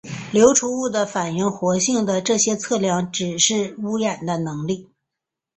[0.33, 4.89] 流出物的反应活性的这些测量指示污染的能力。